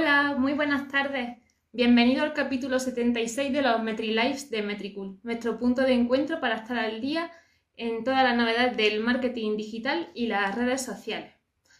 [0.00, 1.36] Hola, muy buenas tardes.
[1.72, 6.78] Bienvenido al capítulo 76 de los MetriLives de Metricool, nuestro punto de encuentro para estar
[6.78, 7.30] al día
[7.76, 11.34] en todas las novedades del marketing digital y las redes sociales.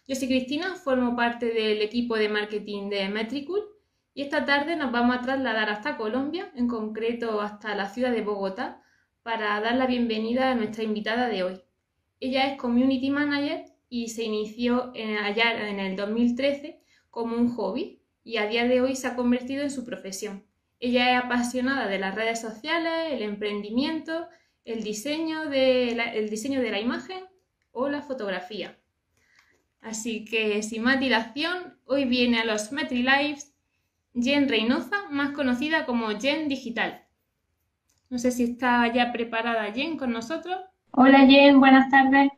[0.07, 3.63] Yo soy Cristina, formo parte del equipo de marketing de Metricool
[4.13, 8.21] y esta tarde nos vamos a trasladar hasta Colombia, en concreto hasta la ciudad de
[8.21, 8.83] Bogotá,
[9.23, 11.61] para dar la bienvenida a nuestra invitada de hoy.
[12.19, 14.93] Ella es Community Manager y se inició
[15.23, 19.63] allá en el 2013 como un hobby y a día de hoy se ha convertido
[19.63, 20.45] en su profesión.
[20.79, 24.27] Ella es apasionada de las redes sociales, el emprendimiento,
[24.65, 27.23] el diseño de la, el diseño de la imagen
[27.71, 28.77] o la fotografía.
[29.79, 33.53] Así que sin más dilación, hoy viene a los MetriLives
[34.13, 37.05] Jen Reynosa, más conocida como Jen Digital.
[38.09, 40.59] No sé si está ya preparada Jen con nosotros.
[40.91, 42.29] Hola Jen, buenas tardes.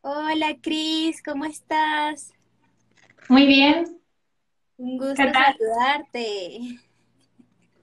[0.00, 2.32] Hola Cris, ¿cómo estás?
[3.28, 3.96] Muy bien.
[4.78, 6.58] Un gusto saludarte.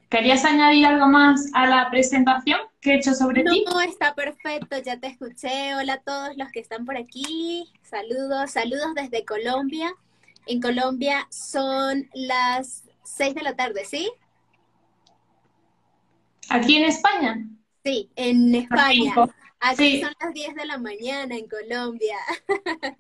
[0.10, 3.66] ¿Querías añadir algo más a la presentación que he hecho sobre ti?
[3.66, 5.74] No, está perfecto, ya te escuché.
[5.74, 7.66] Hola a todos los que están por aquí.
[7.82, 9.92] Saludos, saludos desde Colombia.
[10.46, 14.12] En Colombia son las 6 de la tarde, ¿sí?
[16.50, 17.48] ¿Aquí en España?
[17.84, 19.16] Sí, en España.
[19.60, 22.18] Aquí son las 10 de la mañana en Colombia.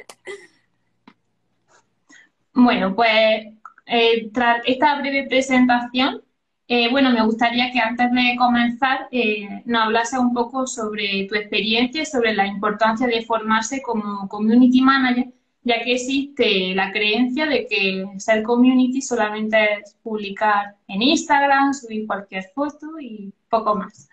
[2.53, 3.53] bueno, pues
[3.85, 6.21] eh, tras esta breve presentación,
[6.67, 11.35] eh, bueno, me gustaría que antes de comenzar eh, nos hablase un poco sobre tu
[11.35, 15.27] experiencia, sobre la importancia de formarse como community manager,
[15.63, 22.07] ya que existe la creencia de que ser community solamente es publicar en Instagram, subir
[22.07, 24.09] cualquier foto y poco más.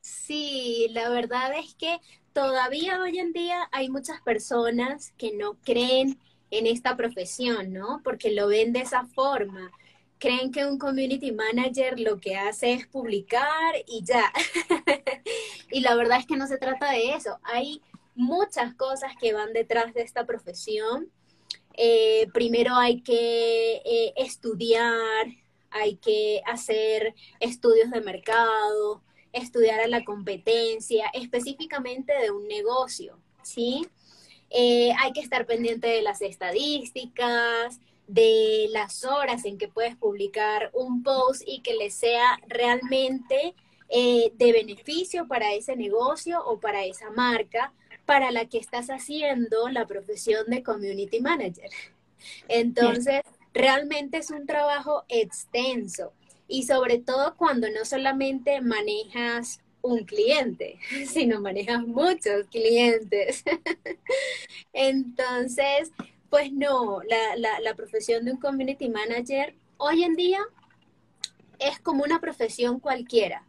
[0.00, 1.98] Sí, la verdad es que
[2.34, 6.18] todavía hoy en día hay muchas personas que no creen
[6.50, 8.00] en esta profesión, ¿no?
[8.04, 9.70] Porque lo ven de esa forma.
[10.18, 14.32] Creen que un community manager lo que hace es publicar y ya.
[15.70, 17.38] y la verdad es que no se trata de eso.
[17.42, 17.82] Hay
[18.14, 21.10] muchas cosas que van detrás de esta profesión.
[21.76, 25.26] Eh, primero hay que eh, estudiar,
[25.70, 29.02] hay que hacer estudios de mercado,
[29.32, 33.88] estudiar a la competencia, específicamente de un negocio, ¿sí?
[34.50, 40.70] Eh, hay que estar pendiente de las estadísticas, de las horas en que puedes publicar
[40.74, 43.54] un post y que le sea realmente
[43.90, 47.72] de beneficio para ese negocio o para esa marca
[48.06, 51.70] para la que estás haciendo la profesión de community manager.
[52.48, 53.22] Entonces,
[53.52, 56.12] realmente es un trabajo extenso
[56.48, 63.44] y sobre todo cuando no solamente manejas un cliente, sino manejas muchos clientes.
[64.72, 65.92] Entonces,
[66.30, 70.40] pues no, la, la, profesión de un community manager hoy en día
[71.60, 73.44] es como una profesión cualquiera.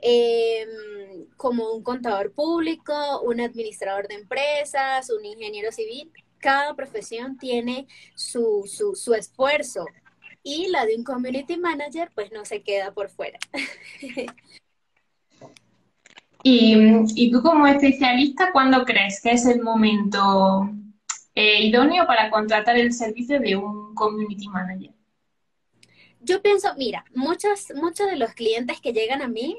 [0.00, 6.12] Em, como un contador público, un administrador de empresas, un ingeniero civil.
[6.38, 9.86] Cada profesión tiene su, su, esfuerzo
[10.44, 13.38] y la de un community manager pues no se queda por fuera.
[16.42, 20.70] y, tú como especialista, ¿cuándo crees que es el momento
[21.34, 24.92] eh, idóneo para contratar el servicio de un community manager?
[26.20, 29.58] Yo pienso, mira, muchos, muchos de los clientes que llegan a mí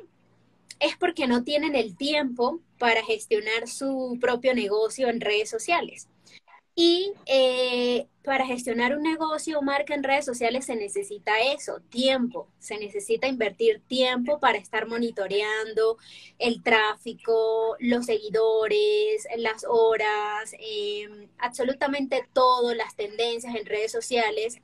[0.79, 6.07] es porque no tienen el tiempo para gestionar su propio negocio en redes sociales.
[6.75, 12.47] Y eh, para gestionar un negocio o marca en redes sociales se necesita eso, tiempo.
[12.59, 15.97] Se necesita invertir tiempo para estar monitoreando
[16.37, 24.61] el tráfico, los seguidores, las horas, em, absolutamente todo, las tendencias en redes sociales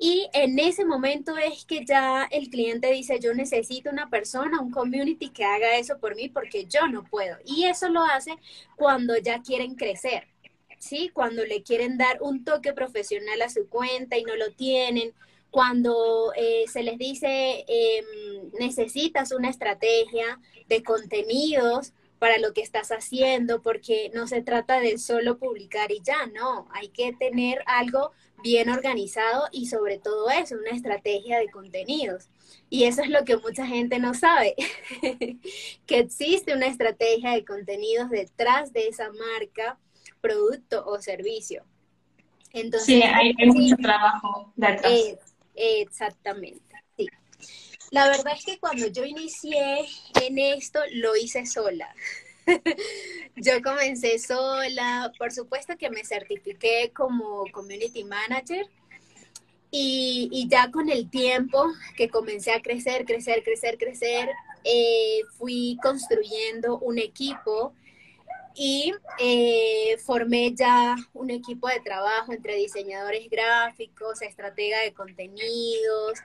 [0.00, 4.70] y en ese momento es que ya el cliente dice, yo necesito una persona, un
[4.70, 7.36] community que haga eso por mí porque yo no puedo.
[7.44, 8.36] Y eso lo hace
[8.76, 10.28] cuando ya quieren crecer,
[10.78, 11.10] ¿sí?
[11.12, 15.14] Cuando le quieren dar un toque profesional a su cuenta y no lo tienen.
[15.50, 22.90] Cuando eh, se les dice, em, necesitas una estrategia de contenidos para lo que estás
[22.90, 28.12] haciendo, porque no se trata de solo publicar y ya, no, hay que tener algo
[28.42, 32.28] bien organizado y sobre todo eso, una estrategia de contenidos.
[32.70, 34.54] Y eso es lo que mucha gente no sabe,
[35.86, 39.78] que existe una estrategia de contenidos detrás de esa marca,
[40.20, 41.64] producto o servicio.
[42.52, 44.92] Entonces, sí, hay, mucho trabajo detrás.
[45.54, 47.06] exactamente, sí.
[47.90, 49.86] La verdad es que cuando yo inicié
[50.20, 51.94] en esto, lo hice sola.
[53.36, 58.66] yo comencé sola, por supuesto que me certifiqué como community manager
[59.70, 61.66] Y, ya con el tiempo
[61.96, 64.30] que comencé a crecer, crecer, crecer, crecer,
[64.64, 67.74] eh, fui construyendo un equipo
[68.60, 76.18] y eh, formé ya un equipo de trabajo entre diseñadores gráficos, estratega de contenidos,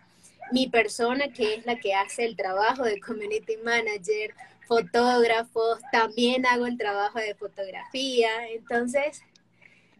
[0.51, 4.33] mi persona que es la que hace el trabajo de community manager,
[4.67, 9.21] fotógrafos, también hago el trabajo de fotografía, entonces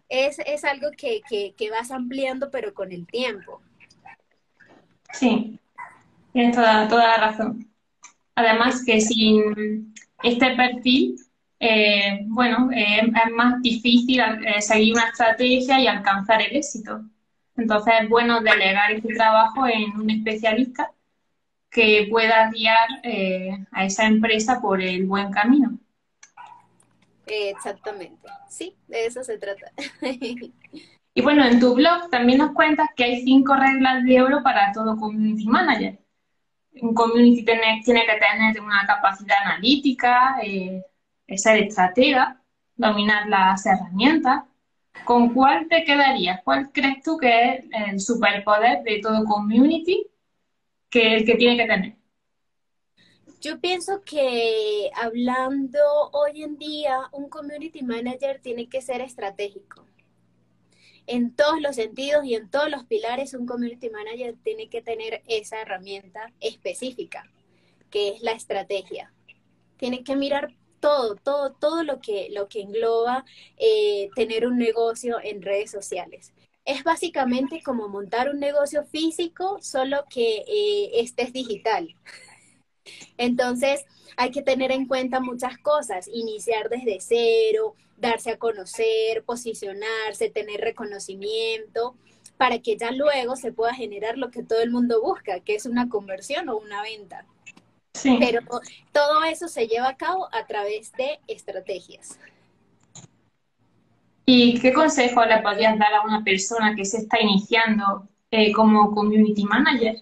[0.09, 3.61] es, es algo que, que, que, vas ampliando pero con el tiempo.
[5.13, 5.59] Sí,
[6.31, 7.69] tienes toda, toda la razón.
[8.33, 9.93] Además que sin
[10.23, 11.15] este perfil,
[11.65, 17.01] eh, bueno, eh, es más difícil eh, seguir una estrategia y alcanzar el éxito.
[17.55, 20.91] Entonces es bueno delegar este trabajo en un especialista
[21.69, 22.87] que pueda guiar
[23.71, 25.79] a esa empresa por el buen camino.
[27.25, 29.71] Exactamente, sí, de eso se trata.
[31.13, 34.73] y bueno, en tu blog también nos cuentas que hay cinco reglas de oro para
[34.73, 35.97] todo community manager.
[36.81, 40.83] Un community tiene, tiene que tener una capacidad analítica, eh,
[41.35, 42.41] ser estratega,
[42.75, 44.43] dominar las herramientas.
[45.05, 46.41] ¿Con cuál te quedarías?
[46.43, 50.07] ¿Cuál crees tú que es el superpoder de todo community
[50.89, 51.95] que el que tiene que tener?
[53.41, 55.79] Yo pienso que hablando
[56.13, 59.85] hoy en día, un community manager tiene que ser estratégico.
[61.07, 65.23] En todos los sentidos y en todos los pilares, un community manager tiene que tener
[65.27, 67.29] esa herramienta específica,
[67.89, 69.11] que es la estrategia.
[69.75, 73.23] Tiene que mirar todo, todo, todo lo que, lo que engloba
[73.55, 76.33] eh, tener un negocio en redes sociales.
[76.65, 81.95] Es básicamente como montar un negocio físico, solo que eh, este es digital.
[83.17, 83.85] Entonces,
[84.17, 90.59] hay que tener en cuenta muchas cosas, iniciar desde cero, darse a conocer, posicionarse, tener
[90.59, 91.95] reconocimiento,
[92.35, 95.65] para que ya luego se pueda generar lo que todo el mundo busca, que es
[95.65, 97.25] una conversión o una venta.
[97.93, 98.17] Sí.
[98.19, 98.41] Pero
[98.91, 102.19] todo eso se lleva a cabo a través de estrategias.
[104.25, 108.91] ¿Y qué consejo le podrías dar a una persona que se está iniciando eh, como
[108.93, 109.97] community manager?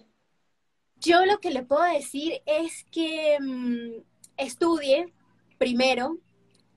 [0.96, 4.02] Yo lo que le puedo decir es que mm,
[4.36, 5.12] estudie
[5.58, 6.18] primero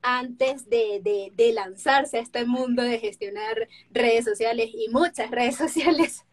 [0.02, 6.24] antes de, de, lanzarse a este mundo de gestionar redes sociales y muchas redes sociales,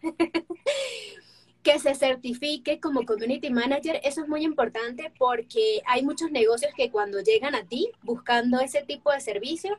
[1.62, 4.00] que se certifique como community manager.
[4.02, 8.82] Eso es muy importante porque hay muchos negocios que cuando llegan a ti buscando ese
[8.82, 9.78] tipo de servicio,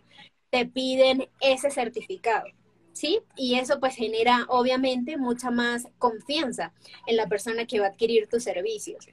[0.49, 2.45] te piden ese certificado.
[2.93, 3.21] ¿sí?
[3.35, 6.73] Y eso pues genera obviamente mucha más confianza
[7.07, 9.09] en la persona que va a adquirir tus servicios.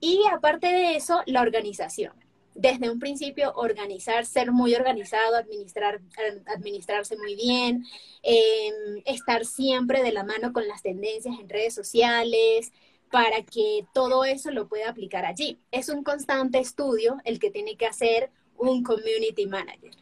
[0.00, 2.12] Y aparte de eso, la organización.
[2.60, 6.00] Desde un principio, organizar, ser muy organizado, administrar,
[6.46, 7.84] administrarse muy bien,
[8.24, 12.72] em, estar siempre de la mano con las tendencias en redes sociales,
[13.12, 15.60] para que todo eso lo pueda aplicar allí.
[15.70, 19.92] Es un constante estudio el que tiene que hacer un community manager.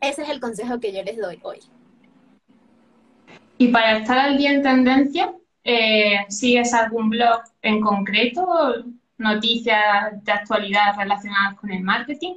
[0.00, 1.58] Ese es el consejo que yo les doy hoy.
[3.58, 5.34] Y para estar al día en tendencia,
[5.64, 8.46] eh, ¿sigues algún blog en concreto?
[9.18, 12.34] ¿Noticias de actualidad relacionadas con el marketing?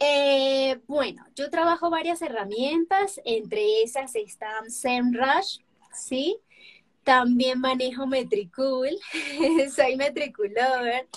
[0.00, 5.58] Eh, bueno, yo trabajo varias herramientas, entre esas están SEMrush,
[5.92, 6.38] ¿sí?
[7.02, 8.90] También manejo Metricool,
[9.74, 11.08] soy Metricoolover.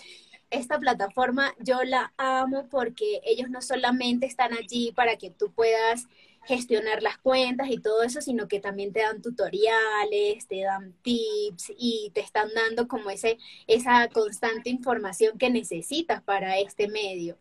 [0.50, 6.08] Esta plataforma yo la amo porque ellos no solamente están allí para que tú puedas
[6.44, 11.72] gestionar las cuentas y todo eso, sino que también te dan tutoriales, te dan tips
[11.78, 17.38] y te están dando como ese, esa constante información que necesitas para este medio.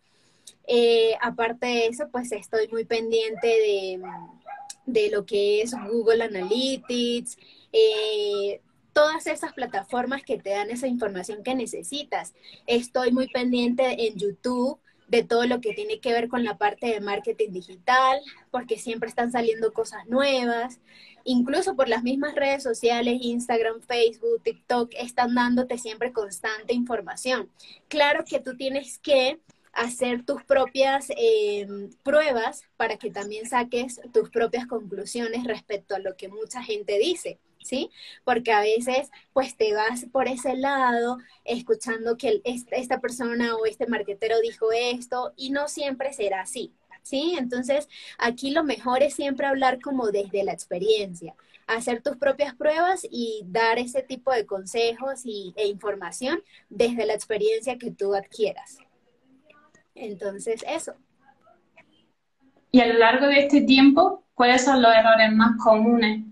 [0.67, 4.01] Eh, aparte de eso, pues estoy muy pendiente de,
[4.87, 7.39] de lo que es Google Analytics,
[7.73, 8.61] eh,
[8.93, 12.35] todas esas plataformas que te dan esa información que necesitas.
[12.67, 14.79] Estoy muy pendiente en YouTube
[15.11, 18.21] de todo lo que tiene que ver con la parte de marketing digital,
[18.53, 20.79] porque siempre están saliendo cosas nuevas,
[21.25, 27.51] incluso por las mismas redes sociales, Instagram, Facebook, TikTok, están dándote siempre constante información.
[27.89, 29.41] Claro que tú tienes que
[29.73, 31.67] hacer tus propias eh,
[32.05, 37.41] pruebas para que también saques tus propias conclusiones respecto a lo que mucha gente dice.
[37.63, 37.91] ¿Sí?
[38.25, 43.87] Porque a veces pues te vas por ese lado escuchando que esta persona o este
[43.87, 47.35] marquetero dijo esto y no siempre será así, ¿sí?
[47.39, 47.89] Entonces
[48.19, 51.35] aquí lo mejor es siempre hablar como desde la experiencia,
[51.67, 57.15] hacer tus propias pruebas y dar ese tipo de consejos y, e información desde la
[57.15, 58.79] experiencia que tú adquieras.
[59.95, 60.95] Entonces, eso.
[62.73, 66.25] Y a lo largo de este tiempo, ¿cuáles son los errores más comunes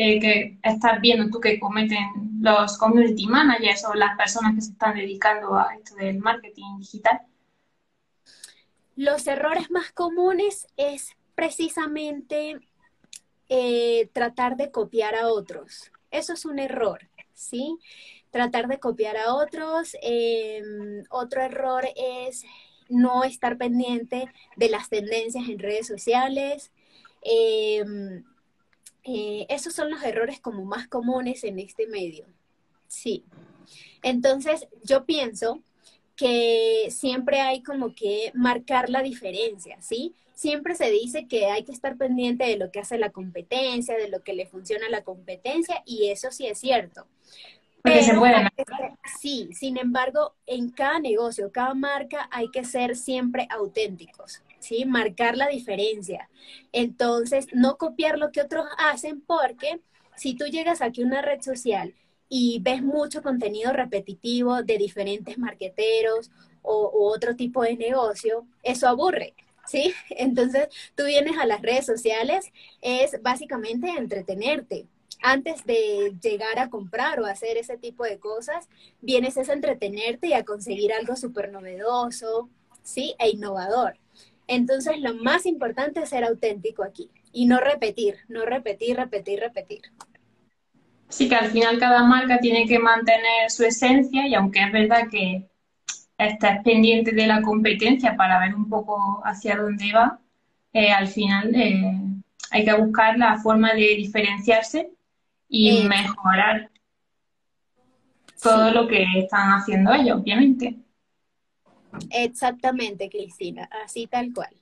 [0.00, 4.70] eh, que estás viendo tú que cometen los community managers o las personas que se
[4.70, 7.20] están dedicando a esto del marketing digital?
[8.94, 12.60] Los errores más comunes es precisamente
[13.48, 15.90] eh, tratar de copiar a otros.
[16.12, 17.00] Eso es un error,
[17.34, 17.76] ¿sí?
[18.30, 19.96] Tratar de copiar a otros.
[20.00, 22.44] Em, otro error es
[22.88, 26.70] no estar pendiente de las tendencias en redes sociales.
[27.22, 28.22] Em,
[29.08, 32.26] eh, esos son los errores como más comunes en este medio.
[32.88, 33.24] Sí.
[34.02, 35.62] Entonces, yo pienso
[36.14, 40.14] que siempre hay como que marcar la diferencia, ¿sí?
[40.34, 44.08] Siempre se dice que hay que estar pendiente de lo que hace la competencia, de
[44.08, 47.06] lo que le funciona a la competencia, y eso sí es cierto.
[47.82, 48.12] Porque se
[49.20, 54.42] Sí, sin embargo, en cada negocio, cada marca, hay que ser siempre auténticos.
[54.58, 54.84] ¿Sí?
[54.84, 56.28] Marcar la diferencia.
[56.72, 59.80] Entonces, no copiar lo que otros hacen porque
[60.16, 61.94] si tú llegas aquí a una red social
[62.28, 66.30] y ves mucho contenido repetitivo de diferentes marqueteros
[66.62, 69.34] o, otro tipo de negocio, eso aburre.
[69.66, 69.92] ¿Sí?
[70.10, 72.46] Entonces, tú vienes a las redes sociales,
[72.80, 74.86] es básicamente entretenerte,
[75.20, 78.68] antes de llegar a comprar o hacer ese tipo de cosas,
[79.00, 82.48] vienes a entretenerte y a conseguir algo súper novedoso,
[82.82, 83.14] ¿sí?
[83.18, 83.98] E innovador.
[84.48, 89.82] Entonces, lo más importante es ser auténtico aquí y no repetir, no repetir, repetir, repetir.
[91.08, 95.08] Sí, que al final cada marca tiene que mantener su esencia y aunque es verdad
[95.10, 95.46] que
[96.16, 100.18] estás pendiente de la competencia para ver un poco hacia dónde va,
[100.72, 101.92] eh, al final eh,
[102.50, 104.90] hay que buscar la forma de diferenciarse
[105.48, 106.70] y eh, mejorar
[108.42, 110.76] todo lo que están haciendo ellos, obviamente.
[112.10, 114.54] Exactamente, Cristina, así tal cual.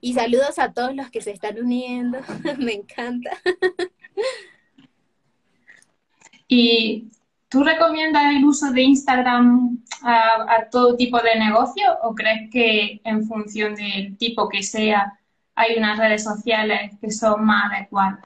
[0.00, 2.18] Y saludos a todos los que se están uniendo,
[2.58, 3.30] me encanta.
[6.46, 7.10] ¿Y
[7.48, 13.26] tú recomiendas el uso de Instagram a, todo tipo de negocio o crees que en
[13.26, 15.18] función del tipo que sea
[15.54, 18.20] hay unas redes sociales que son más adecuadas?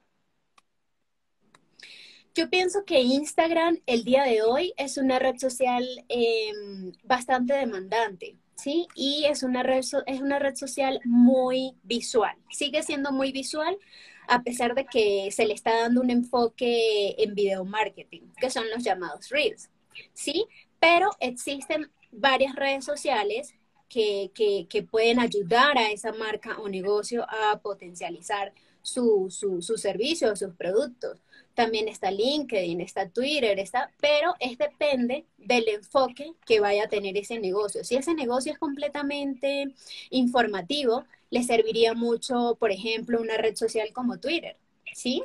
[2.39, 8.37] Yo pienso que Instagram el día de hoy es una red social em, bastante demandante,
[8.55, 8.87] ¿sí?
[8.95, 12.37] Y es una, red es una red social muy visual.
[12.53, 13.77] Sigue siendo muy visual
[14.29, 18.71] a pesar de que se le está dando un enfoque en video marketing, que son
[18.71, 19.69] los llamados Reels,
[20.15, 20.47] ¿sí?
[20.79, 23.53] Pero existen varias redes sociales
[23.89, 30.31] que, que, pueden ayudar a esa marca o negocio a potencializar su, su, su servicio
[30.31, 31.19] o sus productos
[31.59, 37.17] también está LinkedIn, está Twitter, está, pero es depende del enfoque que vaya a tener
[37.17, 37.83] ese negocio.
[37.83, 39.75] Si ese negocio es completamente
[40.11, 44.57] informativo, le serviría mucho, por ejemplo, una red social como Twitter,
[44.95, 45.25] ¿sí?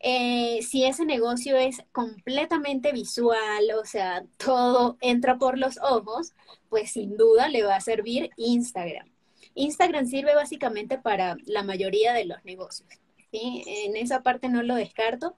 [0.00, 6.34] Eh, si ese negocio es completamente visual, o sea, todo entra por los ojos,
[6.68, 9.08] pues sin duda le va a servir Instagram.
[9.54, 12.90] Instagram sirve básicamente para la mayoría de los negocios.
[13.34, 15.36] En esa parte no lo descarto.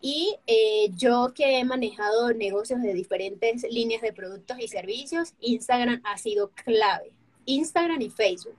[0.00, 6.02] Y eh, yo que he manejado negocios de diferentes líneas de productos y servicios, Instagram
[6.04, 7.12] ha sido clave.
[7.46, 8.56] Instagram y Facebook.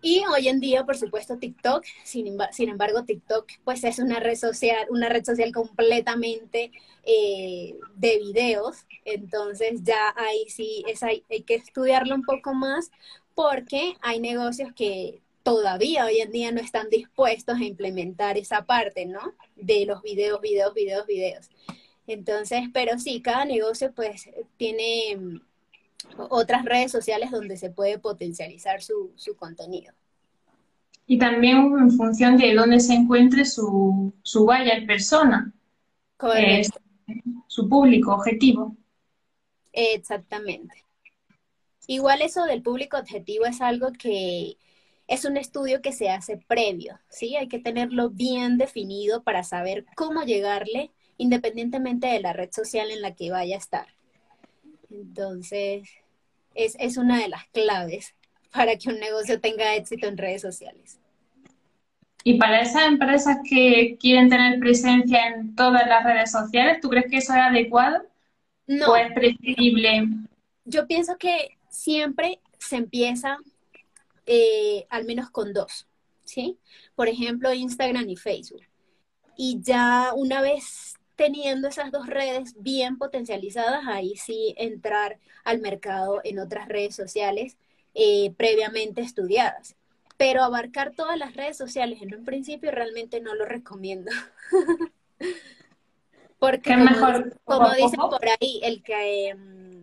[0.00, 2.38] Y hoy en día, por supuesto, TikTok, sin,
[2.68, 6.72] embargo, TikTok pues es una red social, una red social completamente
[7.04, 12.90] eh, de videos, entonces ya ahí sí es, hay que estudiarlo un poco más
[13.34, 19.06] porque hay negocios que todavía hoy en día no están dispuestos a implementar esa parte,
[19.06, 19.20] ¿no?
[19.54, 21.50] De los videos, videos, videos, videos.
[22.06, 25.40] Entonces, pero sí, cada negocio pues tiene mm,
[26.30, 29.92] otras redes sociales donde se puede potencializar su, su contenido.
[31.06, 35.52] Y también en función de dónde se encuentre su, su buyer persona,
[37.46, 38.74] su público objetivo.
[39.72, 40.74] Exactamente.
[41.86, 44.56] Igual eso del público objetivo es algo que
[45.06, 47.36] es un estudio que se hace previo, ¿sí?
[47.36, 53.02] Hay que tenerlo bien definido para saber cómo llegarle independientemente de la red social en
[53.02, 53.86] la que vaya a estar.
[54.90, 55.88] Entonces,
[56.54, 58.14] es, es una de las claves
[58.52, 60.98] para que un negocio tenga éxito en redes sociales.
[62.22, 67.06] Y para esas empresas que quieren tener presencia en todas las redes sociales, ¿tú crees
[67.10, 68.02] que eso es adecuado?
[68.66, 68.92] No.
[68.92, 70.08] ¿O es preferible?
[70.64, 73.36] Yo pienso que siempre se empieza
[74.26, 75.86] eh, al menos con dos,
[76.24, 76.58] ¿sí?
[76.94, 78.62] Por ejemplo, Instagram y Facebook.
[79.36, 86.20] Y ya una vez teniendo esas dos redes bien potencializadas, ahí sí entrar al mercado
[86.24, 87.56] en otras redes sociales
[87.94, 89.76] eh, previamente estudiadas.
[90.16, 94.12] pero abarcar todas las redes sociales en un principio realmente no lo recomiendo.
[96.38, 99.73] Porque mejor, como dicen por ahí, el que em,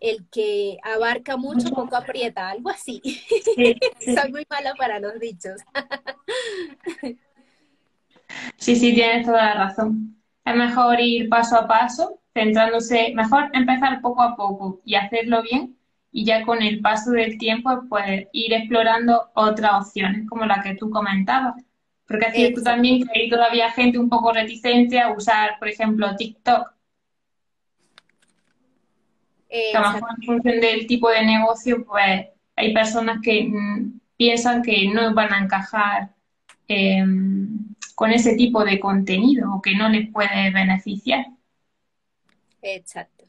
[0.00, 3.00] el que abarca mucho poco aprieta, algo así.
[4.04, 5.60] Soy muy mala para los dichos.
[8.56, 10.16] sí, sí, tienes toda la razón.
[10.44, 15.76] Es mejor ir paso a paso, centrándose, mejor empezar poco a poco y hacerlo bien
[16.10, 20.74] y ya con el paso del tiempo pues ir explorando otras opciones como la que
[20.74, 21.54] tú comentabas.
[22.06, 26.16] Porque es cierto también que hay todavía gente un poco reticente a usar, por ejemplo,
[26.16, 26.77] TikTok
[29.74, 32.26] lo mejor en función del tipo de negocio, pues
[32.56, 36.10] hay personas que mm, piensan que no van a encajar
[36.66, 41.26] em, con ese tipo de contenido o que no les puede beneficiar.
[42.62, 43.24] Exacto.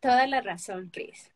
[0.00, 1.30] Toda la razón, Cris.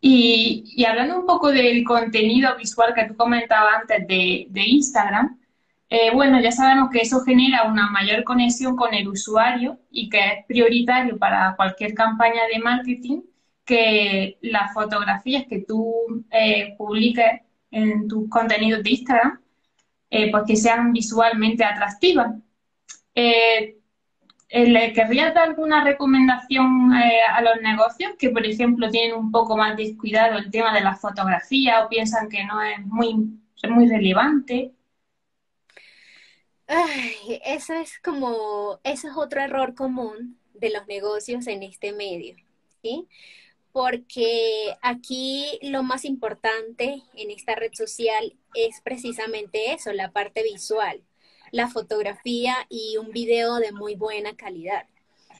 [0.00, 5.40] Y, hablando un poco del contenido visual que tú comentabas antes de, de Instagram,
[5.88, 10.18] eh, bueno, ya sabemos que eso genera una mayor conexión con el usuario y que
[10.18, 13.22] es prioritario para cualquier campaña de marketing
[13.64, 15.94] que las fotografías que tú
[16.30, 19.40] eh, publiques en tus contenidos de Instagram,
[20.10, 22.34] eh, pues que sean visualmente atractivas.
[24.48, 29.76] ¿Le querrías dar alguna recomendación a los negocios que, por ejemplo, tienen un poco más
[29.76, 34.75] descuidado el tema de la fotografía o piensan que no es muy, es muy relevante?
[36.68, 42.36] Ay, eso es como, eso es otro error común de los negocios en este medio,
[42.82, 43.06] ¿sí?
[43.72, 51.02] Porque aquí lo más importante en esta red social es precisamente eso, la parte visual,
[51.52, 54.86] la fotografía y un video de muy buena calidad.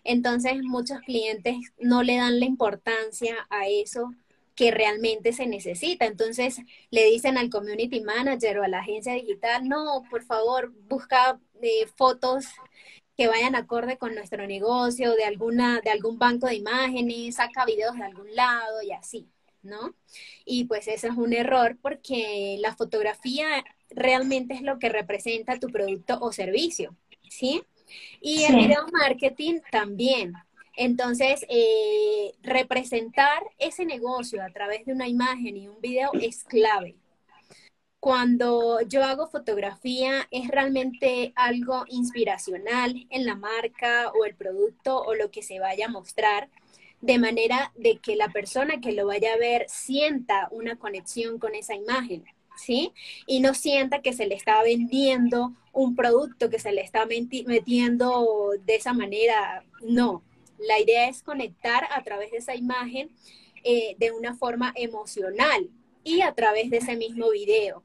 [0.05, 4.15] Entonces, muchos clientes no le dan la importancia a eso
[4.57, 6.07] que realmente se necesita.
[6.07, 6.59] Entonces
[6.91, 11.87] le dicen al community manager o a la agencia digital, no, por favor, busca eh,
[11.95, 12.47] fotos
[13.17, 17.97] que vayan acorde con nuestro negocio, de alguna, de algún banco de imágenes, saca videos
[17.97, 19.29] de algún lado y así,
[19.63, 19.95] ¿no?
[20.45, 25.69] Y pues eso es un error porque la fotografía realmente es lo que representa tu
[25.69, 26.97] producto o servicio,
[27.31, 27.63] ¿sí?
[28.21, 30.35] Y el video marketing también.
[30.77, 36.97] Entonces, eh, representar ese negocio a través de una imagen y un video es clave.
[37.99, 45.15] Cuando yo hago fotografía es realmente algo inspiracional en la marca o el producto o
[45.15, 46.49] lo que se vaya a mostrar,
[47.01, 51.55] de manera de que la persona que lo vaya a ver sienta una conexión con
[51.55, 52.25] esa imagen.
[52.57, 52.93] ¿sí?
[53.27, 58.51] Y no sienta que se le está vendiendo un producto, que se le está metiendo
[58.65, 59.65] de esa manera.
[59.83, 60.23] No,
[60.59, 63.11] la idea es conectar a través de esa imagen
[63.65, 65.71] eh, de una forma emocional
[66.05, 67.83] y a través de ese mismo video.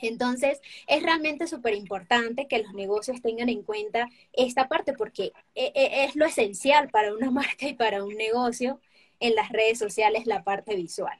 [0.00, 5.72] Entonces, es realmente súper importante que los negocios tengan en cuenta esta parte porque eh,
[5.74, 8.80] eh, es lo esencial para una marca y para un negocio
[9.20, 11.18] en las redes sociales, la parte visual.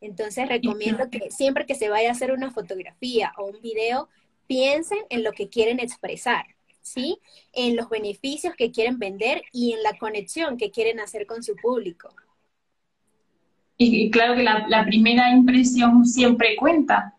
[0.00, 4.08] Entonces, recomiendo que siempre que se vaya a hacer una fotografía o un video,
[4.46, 6.55] piensen en lo que quieren expresar.
[6.86, 7.18] ¿Sí?
[7.52, 11.56] En los beneficios que quieren vender y en la conexión que quieren hacer con su
[11.56, 12.08] público.
[13.78, 17.14] Y, claro que la, primera impresión siempre cuenta.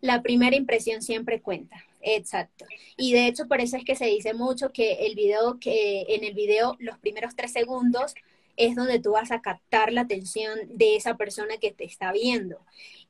[0.00, 2.64] La primera impresión siempre cuenta, exacto.
[2.96, 6.24] Y de hecho por eso es que se dice mucho que el video, que en
[6.24, 8.14] el video los primeros tres segundos
[8.56, 12.58] es donde tú vas a captar la atención de esa persona que te está viendo.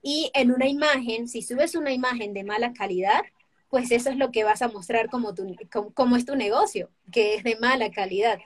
[0.03, 3.23] Y en una imagen, si subes una imagen de mala calidad,
[3.71, 5.57] pues eso es lo que vas a mostrar como, tu,
[5.95, 8.39] como, es tu negocio, que es de mala calidad.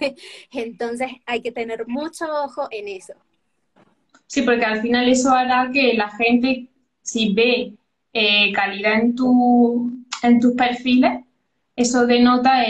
[0.52, 3.14] Entonces hay que tener mucho ojo en eso.
[4.26, 6.68] Sí, porque al final eso hará que la gente,
[7.00, 7.74] si ve
[8.12, 11.20] eh, calidad en, tu, en tus perfiles,
[11.76, 12.64] eso denota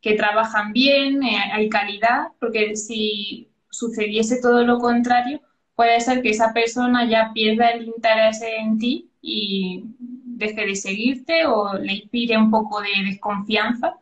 [0.00, 5.40] que trabajan bien, eh, hay calidad, porque si sucediese todo lo contrario,
[5.74, 9.84] puede ser que esa persona ya pierda el interés en ti y
[10.40, 14.00] deje de seguirte o le inspire un poco de desconfianza?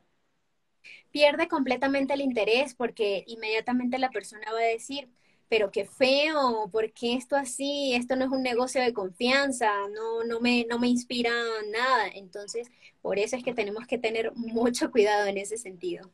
[1.11, 5.09] Pierde completamente el interés porque inmediatamente la persona va a decir,
[5.49, 7.95] pero qué feo, ¿por qué esto así?
[7.95, 11.31] Esto no es un negocio de confianza, no, no, me, no me inspira
[11.73, 12.09] nada.
[12.15, 12.71] Entonces,
[13.03, 16.11] por eso es que tenemos que tener mucho cuidado en ese sentido.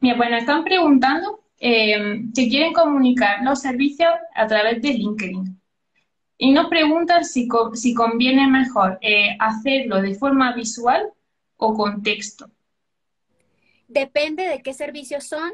[0.00, 5.60] Mira, bueno, están preguntando eh, si quieren comunicar los servicios a través de LinkedIn.
[6.38, 11.12] Y nos preguntan si, si conviene mejor eh, hacerlo de forma visual
[11.56, 12.48] o con texto.
[13.88, 15.50] Depende de qué servicios son.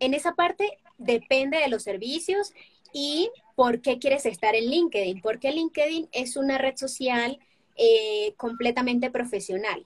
[0.00, 2.52] En esa parte depende de los servicios
[2.94, 5.20] ¿Y por qué quieres estar en LinkedIn?
[5.20, 7.40] Porque LinkedIn es una red social
[7.76, 9.84] eh, completamente profesional.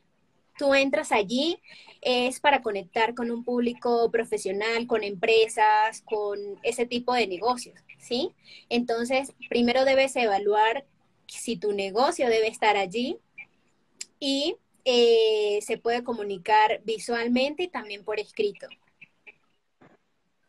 [0.59, 1.59] Tú entras allí,
[2.03, 8.31] es para conectar con un público profesional, con empresas, con ese tipo de negocios, ¿sí?
[8.69, 10.85] Entonces, primero debes evaluar
[11.27, 13.19] si tu negocio debe estar allí
[14.19, 18.67] y eh, se puede comunicar visualmente y también por escrito.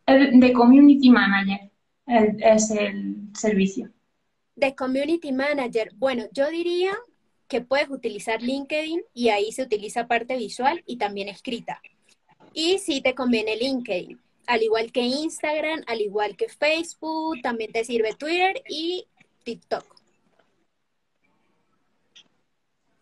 [0.06, 1.70] de Community Manager
[2.06, 3.90] es el servicio.
[4.56, 6.92] De Community Manager, bueno, yo diría
[7.46, 11.82] que puedes utilizar LinkedIn y ahí se utiliza parte visual y también escrita.
[12.54, 17.84] Y si te conviene LinkedIn, al igual que Instagram, al igual que Facebook, también te
[17.84, 19.06] sirve Twitter y
[19.44, 19.84] TikTok.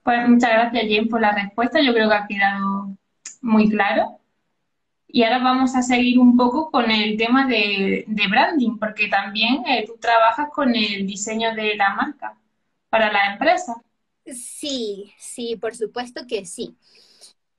[0.03, 1.81] Pues muchas gracias, Jen, por la respuesta.
[1.81, 2.97] Yo creo que ha quedado
[3.41, 4.21] muy claro.
[5.07, 9.85] Y ahora vamos a seguir un poco con el tema de, branding, porque también eh,
[9.87, 12.39] tú trabajas con el diseño de la marca
[12.91, 13.75] para la empresa.
[14.27, 16.77] Sí, sí, por supuesto que sí.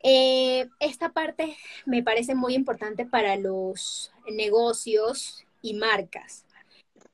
[0.02, 6.46] Eh, esta parte me parece muy importante para los negocios y marcas,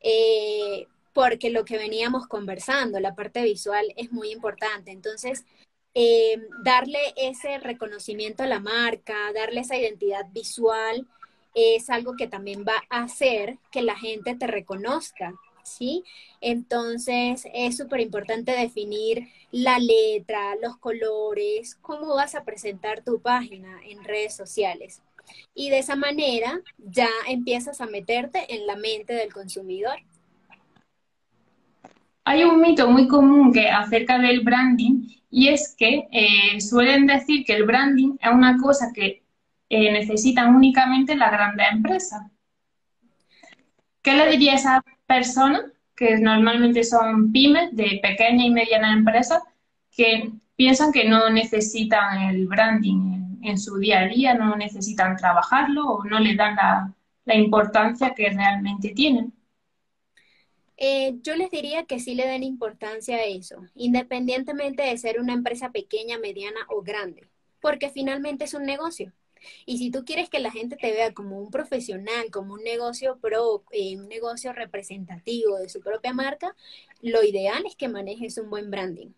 [0.01, 4.91] eh, porque lo que veníamos conversando, la parte visual es muy importante.
[4.91, 5.45] Entonces,
[5.95, 11.07] eh, darle ese reconocimiento a la marca, darle esa identidad visual,
[11.55, 15.33] es algo que también va a hacer que la gente te reconozca,
[15.65, 16.03] ¿sí?
[16.41, 23.79] Entonces es súper importante definir la letra, los colores, cómo vas a presentar tu página
[23.85, 25.01] en redes sociales.
[25.53, 29.97] Y de esa manera ya empiezas a meterte en la mente del consumidor.
[32.23, 37.43] Hay un mito muy común que acerca del branding y es que eh, suelen decir
[37.45, 39.23] que el branding es una cosa que
[39.69, 42.21] eh, necesitan únicamente las grandes empresas.
[44.01, 49.41] ¿Qué le diría a esa persona, que normalmente son pymes de pequeñas y medianas empresas,
[49.95, 55.85] que piensan que no necesitan el branding en, su día a día, no necesitan trabajarlo
[55.87, 59.33] o no le dan la importancia que realmente tienen?
[60.77, 65.33] Eh, yo les diría que sí le den importancia a eso, independientemente de ser una
[65.33, 67.29] empresa pequeña, mediana o grande,
[67.61, 69.13] porque finalmente es un negocio.
[69.65, 73.17] Y si tú quieres que la gente te vea como un profesional, como un negocio
[73.19, 76.55] pro, eh, un negocio representativo de su propia marca,
[77.01, 79.09] lo ideal es que manejes un buen branding.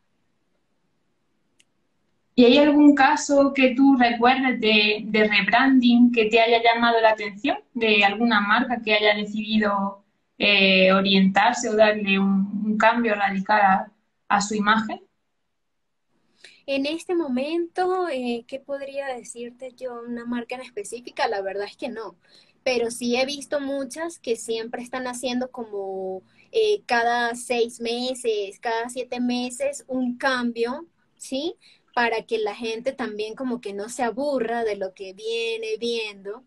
[2.37, 7.57] ¿Y hay algún caso que tú recuerdes de, rebranding que te haya llamado la atención?
[7.73, 10.03] ¿De alguna marca que haya decidido
[10.37, 13.87] eh, orientarse o darle un, cambio radical
[14.29, 14.99] a, su imagen?
[16.67, 20.01] En este momento, eh, ¿qué podría decirte yo?
[20.01, 21.27] ¿Una marca en específica?
[21.27, 22.15] La verdad es que no.
[22.63, 28.89] Pero sí he visto muchas que siempre están haciendo como eh, cada seis meses, cada
[28.89, 30.85] siete meses, un cambio,
[31.17, 31.55] ¿sí?
[31.95, 36.43] Para que la gente también como que no se aburra de lo que viene viendo.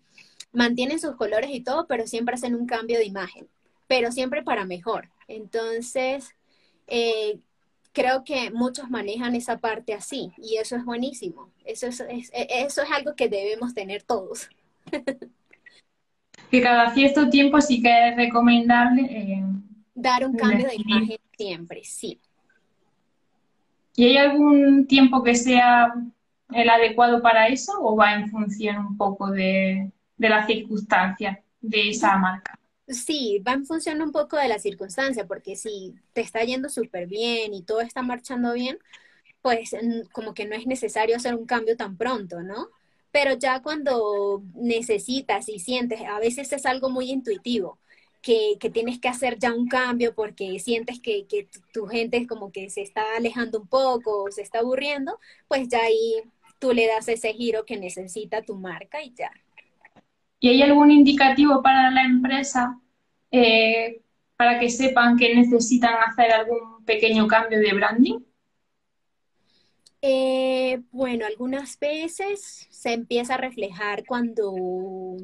[0.53, 3.49] Mantienen sus colores y todo, pero siempre hacen un cambio de imagen
[3.89, 5.11] pero siempre para mejor.
[5.27, 6.31] Entonces,
[6.87, 7.41] eh,
[7.93, 11.51] creo que muchos manejan esa parte así y eso es buenísimo.
[11.65, 14.49] Eso es, e, eso es algo que debemos tener todos.
[16.51, 19.45] que cada cierto tiempo sí que es recomendable eh,
[19.95, 22.21] dar un cambio de imagen siempre, sí.
[23.97, 25.93] ¿Y hay algún tiempo que sea
[26.53, 31.91] el adecuado para eso o va en función un poco de, de las circunstancias de
[31.91, 32.60] esa marca?
[32.91, 37.07] Sí, va en función un poco de la circunstancia, porque si te está yendo súper
[37.07, 38.79] bien y todo está marchando bien,
[39.43, 39.71] pues
[40.13, 42.69] como que no es necesario hacer un cambio tan pronto, ¿no?
[43.13, 47.79] Pero ya cuando necesitas y sientes, a veces es algo muy intuitivo,
[48.23, 52.71] que, tienes que hacer ya un cambio porque sientes que, que tu gente como que
[52.71, 56.23] se está alejando un poco o se está aburriendo, pues ya ahí
[56.59, 59.33] tú le das ese giro que necesita tu marca y ya.
[60.41, 62.81] ¿Y hay algún indicativo para la empresa
[63.31, 64.01] eh,
[64.37, 68.19] para que sepan que necesitan hacer algún pequeño cambio de branding?
[70.01, 75.19] Eh, bueno, algunas veces se empieza a reflejar cuando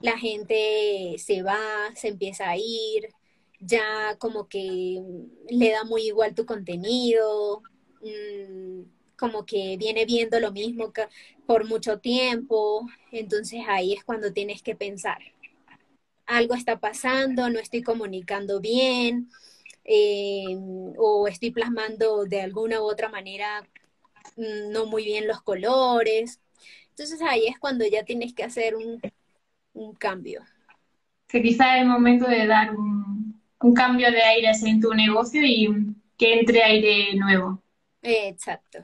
[0.00, 1.58] la gente se va,
[1.94, 3.10] se empieza a ir,
[3.60, 5.02] ya como que
[5.50, 7.62] le da muy igual tu contenido,
[8.00, 10.94] mm, como que viene viendo lo mismo
[11.46, 15.18] por mucho tiempo, entonces ahí es cuando tienes que pensar,
[16.24, 19.28] algo está pasando, no estoy comunicando bien,
[19.84, 20.56] eh,
[20.96, 23.62] o estoy plasmando de alguna u otra manera
[24.36, 26.40] mm, no muy bien los colores.
[26.88, 29.00] Entonces ahí es cuando ya tienes que hacer un,
[29.98, 30.42] cambio.
[31.28, 35.42] Que quizá es el momento de dar un, un cambio de aires en tu negocio
[35.44, 35.68] y
[36.16, 37.62] que entre aire nuevo.
[38.02, 38.80] Exacto.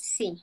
[0.00, 0.42] Sí.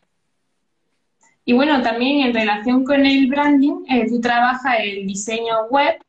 [1.46, 6.00] Y bueno, también en relación con el branding, eh, tú trabajas el diseño web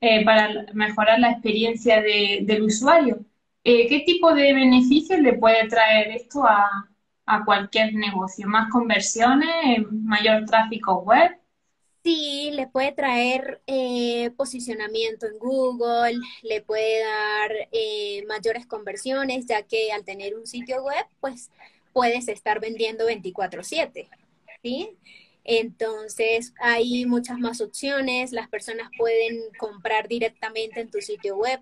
[0.00, 3.24] eh, para mejorar la experiencia del usuario.
[3.64, 6.90] Eh, ¿Qué tipo de beneficios le puede traer esto a,
[7.24, 8.46] a cualquier negocio?
[8.46, 9.80] ¿Más conversiones?
[9.90, 11.40] ¿Mayor tráfico web?
[12.02, 19.62] Sí, le puede traer eh, posicionamiento en Google, le puede dar eh, mayores conversiones, ya
[19.62, 21.50] que al tener un sitio web, pues
[21.92, 24.08] puedes estar vendiendo 24/7,
[24.62, 24.96] ¿sí?
[25.44, 31.60] Entonces, hay muchas más opciones, las personas pueden comprar directamente en tu sitio web,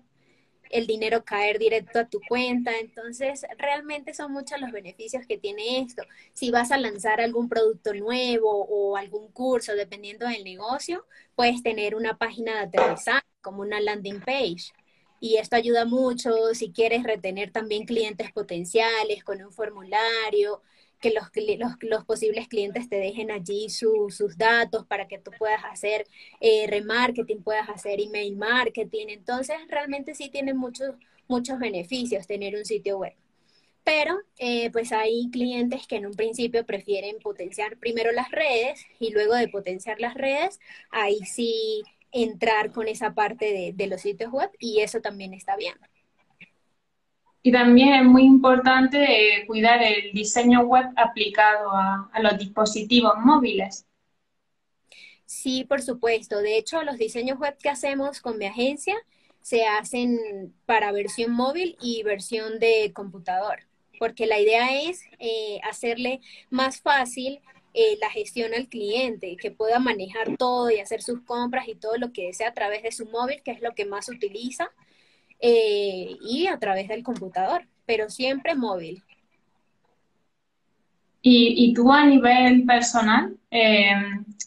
[0.69, 2.77] el dinero caer directo a tu cuenta.
[2.79, 6.03] Entonces, realmente son muchos los beneficios que tiene esto.
[6.33, 11.95] Si vas a lanzar algún producto nuevo o algún curso, dependiendo del negocio, puedes tener
[11.95, 14.71] una página de aterrizaje como una landing page.
[15.19, 20.61] Y esto ayuda mucho si quieres retener también clientes potenciales con un formulario,
[20.99, 21.13] que
[21.57, 26.05] los, posibles clientes te dejen allí sus datos para que tú puedas hacer
[26.41, 29.07] eh, remarketing, puedas hacer email marketing.
[29.09, 30.95] Entonces, realmente sí tiene muchos,
[31.27, 33.13] muchos beneficios tener un sitio web.
[33.83, 39.11] Pero, eh, pues hay clientes que en un principio prefieren potenciar primero las redes y
[39.11, 40.59] luego de potenciar las redes,
[40.91, 45.55] ahí sí entrar con esa parte de, de los sitios web y eso también está
[45.55, 45.75] bien.
[47.41, 48.97] Y también es muy importante
[49.37, 53.85] eh, cuidar el diseño web aplicado a, los dispositivos móviles.
[55.25, 56.39] Sí, por supuesto.
[56.41, 58.95] De hecho, los diseños web que hacemos con mi agencia
[59.41, 63.59] se hacen para versión móvil y versión de computador,
[63.99, 66.19] porque la idea es eh, hacerle
[66.49, 67.39] más fácil
[67.73, 71.97] eh, la gestión al cliente, que pueda manejar todo y hacer sus compras y todo
[71.97, 74.71] lo que desea a través de su móvil, que es lo que más utiliza,
[75.39, 79.03] eh, y a través del computador, pero siempre móvil.
[81.21, 83.91] ¿Y, tú a nivel personal, eh,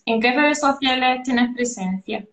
[0.07, 2.27] en qué redes sociales tienes presencia?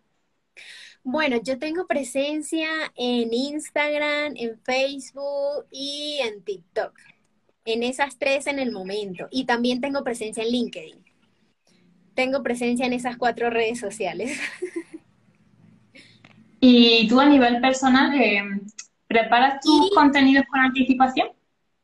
[1.04, 6.93] Bueno, yo tengo presencia en Instagram, en Facebook y en TikTok.
[7.69, 9.27] En esas tres en el momento.
[9.29, 11.05] Y también tengo presencia en LinkedIn.
[12.15, 14.39] Tengo presencia en esas cuatro redes sociales.
[16.60, 18.41] ¿Y tú a nivel personal eh,
[19.05, 21.27] preparas tus contenidos con anticipación?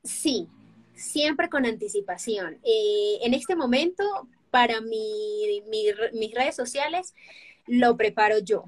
[0.03, 0.47] Sí,
[0.95, 2.57] siempre con anticipación.
[2.63, 7.13] Eh, en este momento, para mi, mis redes sociales,
[7.67, 8.63] lo preparo yo.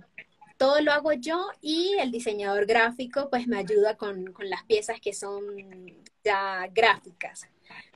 [0.57, 4.99] Todo lo hago yo y el diseñador gráfico pues me ayuda con, con las piezas
[4.99, 5.43] que son
[6.23, 7.47] ya gráficas.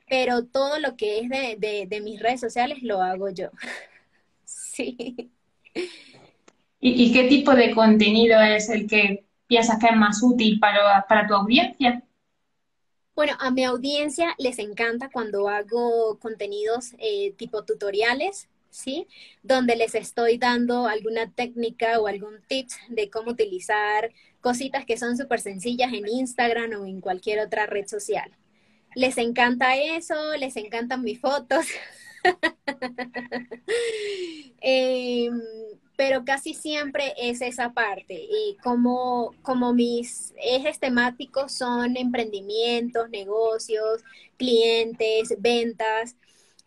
[0.08, 3.50] Pero todo lo que es de, de, de mis redes sociales lo hago yo.
[4.46, 5.32] sí.
[6.84, 11.28] ¿Y, qué tipo de contenido es el que piensas que es más útil para, para
[11.28, 12.04] tu audiencia?
[13.14, 19.08] Bueno, a mi audiencia les encanta cuando hago contenidos eh, tipo tutoriales, ¿sí?
[19.44, 25.18] Donde les estoy dando alguna técnica o algún tips de cómo utilizar cositas que son
[25.18, 28.32] súper sencillas en Instagram o en cualquier otra red social.
[28.96, 31.66] Les encanta eso, les encantan mis fotos.
[34.62, 35.30] eh,
[35.96, 38.16] pero casi siempre es esa parte.
[38.16, 44.02] Y como, como mis ejes temáticos son emprendimientos, negocios,
[44.38, 46.16] clientes, ventas,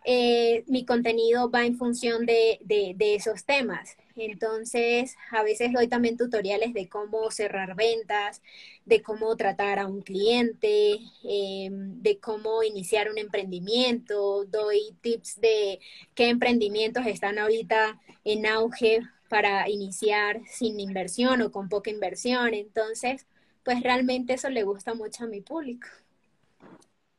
[0.05, 2.59] eh, mi contenido va en función de,
[3.01, 3.97] esos temas.
[4.17, 8.43] Entonces, a veces doy también tutoriales de cómo cerrar ventas,
[8.85, 15.81] de cómo tratar a un cliente, eh, de cómo iniciar un emprendimiento, doy tips de
[16.15, 22.53] qué emprendimientos están ahorita en auge para iniciar sin inversión o con poca inversión.
[22.53, 23.27] Entonces,
[23.65, 25.89] pues realmente eso le gusta mucho a mi público.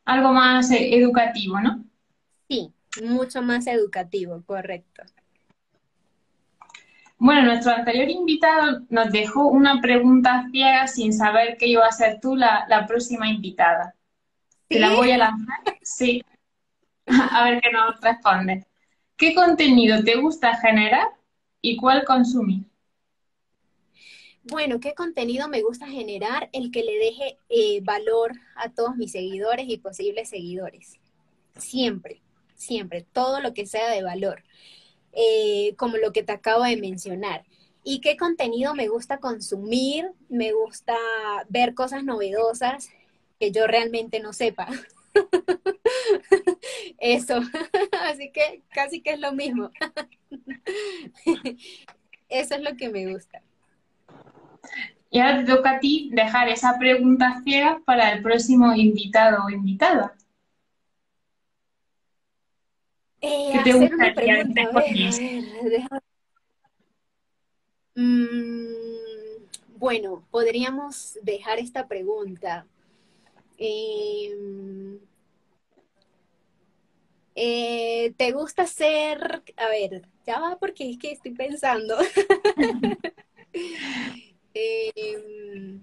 [0.06, 1.84] Algo más eh, educativo, ¿no?
[2.48, 5.04] Sí, mucho más educativo, correcto.
[7.18, 12.20] Bueno, nuestro anterior invitado nos dejó una pregunta ciega sin saber que iba a ser
[12.20, 13.96] tú la, próxima invitada.
[14.68, 15.78] Te la voy a lanzar.
[15.82, 16.24] Sí.
[17.08, 18.66] A ver qué nos responde.
[19.16, 21.08] ¿Qué contenido te gusta generar
[21.68, 22.64] ¿Y cuál consumir?
[24.44, 26.48] Bueno, ¿qué contenido me gusta generar?
[26.54, 31.00] El que le deje eh, valor a todos mis seguidores y posibles seguidores.
[31.58, 32.22] Siempre,
[32.56, 34.44] siempre, todo lo que sea de valor,
[35.14, 37.46] eh, como lo que te acabo de mencionar.
[37.84, 40.10] ¿Y qué contenido me gusta consumir?
[40.28, 40.96] Me gusta
[41.50, 42.90] ver cosas novedosas
[43.40, 44.68] que yo realmente no sepa.
[47.00, 47.42] Eso,
[48.02, 49.70] así que casi que es lo mismo.
[52.30, 53.42] Eso es lo que me gusta.
[55.12, 59.50] Y ahora te toca a ti dejar esa pregunta ciega para el próximo invitado o
[59.50, 60.16] invitada.
[63.28, 65.24] Eh, ¿Qué te hacer una gustaría que pregunta, te a ver, a respondiese?
[65.64, 66.02] ver, déjame-
[67.96, 69.46] Mm,
[69.78, 72.68] bueno, podríamos dejar esta pregunta.
[73.58, 75.00] Em,
[77.36, 81.98] eh, ¿te gusta ser, a ver, ya va porque es que estoy pensando.
[84.58, 85.82] Em,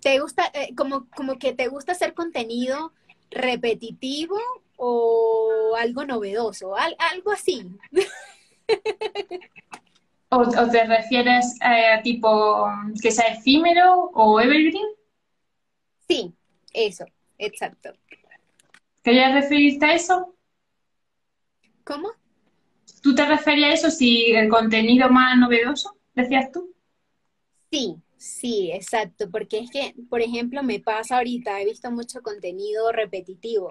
[0.00, 2.92] ¿te gusta, eh, como, como que te gusta hacer contenido
[3.30, 4.38] repetitivo
[4.76, 6.76] o algo novedoso?
[6.76, 7.66] Al- algo así.
[10.30, 12.66] ¿O, o te refieres eh, a tipo
[13.02, 14.86] que sea efímero o evergreen?
[16.06, 16.34] Sí,
[16.72, 17.06] eso,
[17.38, 17.92] exacto.
[19.02, 20.34] ¿Querías referirte a eso?
[21.84, 22.10] ¿Cómo?
[23.02, 26.74] ¿Tú te referías a eso si el contenido más novedoso, decías tú?
[27.70, 32.92] Sí, sí, exacto, porque es que, por ejemplo, me pasa ahorita, he visto mucho contenido
[32.92, 33.70] repetitivo,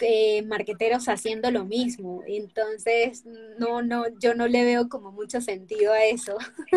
[0.00, 3.24] eh, marqueteros haciendo lo mismo, entonces
[3.58, 6.36] no, no, yo no le veo como mucho sentido a eso.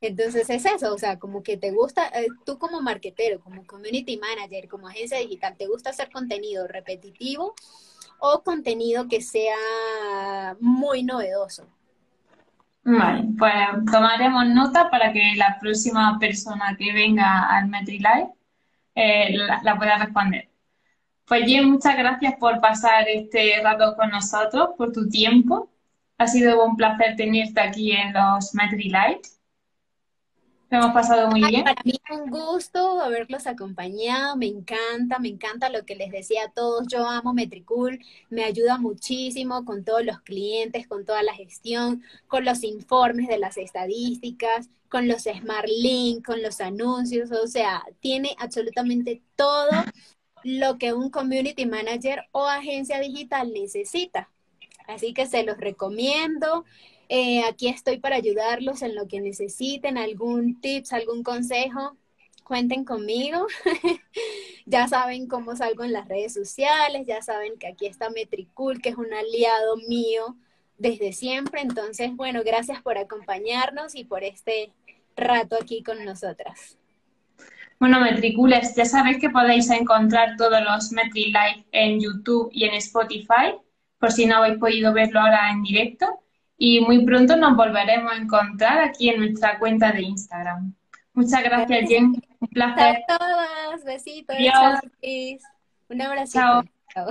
[0.00, 4.16] Entonces es eso, o sea, como que te gusta, eh, tú como marquetero, como community
[4.16, 7.54] manager, como agencia digital, ¿te gusta hacer contenido repetitivo
[8.20, 11.66] o contenido que sea muy novedoso?
[12.90, 13.54] Vale, pues
[13.92, 18.32] tomaremos nota para que la próxima persona que venga al MetriLive
[18.94, 20.48] eh, la, pueda responder.
[21.26, 25.70] Pues Jen, muchas gracias por pasar este rato con nosotros, por tu tiempo.
[26.16, 29.20] Ha sido un placer tenerte aquí en los MetriLive.
[30.70, 31.64] Lo hemos pasado muy Ay, bien.
[31.64, 36.44] para mí es un gusto haberlos acompañado, me encanta, me encanta lo que les decía
[36.44, 41.32] a todos, yo amo Metricool, me ayuda muchísimo con todos los clientes, con toda la
[41.34, 47.46] gestión, con los informes de las estadísticas, con los Smart Link, con los anuncios, o
[47.46, 49.70] sea, tiene absolutamente todo
[50.44, 54.30] lo que un community manager o agencia digital necesita.
[54.86, 56.64] Así que se los recomiendo.
[57.08, 61.96] Eh, aquí estoy para ayudarlos en lo que necesiten, algún tips, algún consejo,
[62.44, 63.46] cuenten conmigo.
[64.66, 68.90] ya saben cómo salgo en las redes sociales, ya saben que aquí está Metricool, que
[68.90, 70.36] es un aliado mío
[70.76, 71.62] desde siempre.
[71.62, 74.70] Entonces, bueno, gracias por acompañarnos y por este
[75.16, 76.76] rato aquí con nosotras.
[77.80, 83.54] Bueno, Metricules, ya sabéis que podéis encontrar todos los MetriLive en YouTube y en Spotify,
[83.98, 86.06] por si no habéis podido verlo ahora en directo.
[86.58, 90.74] Y muy pronto nos volveremos a encontrar aquí en nuestra cuenta de Instagram.
[91.14, 92.20] Muchas gracias, Jen.
[92.40, 92.96] Un placer.
[93.08, 94.80] A todas, besitos, Adiós.
[95.88, 96.32] Un abrazo.
[96.32, 96.64] Chao.
[96.92, 97.08] Chao.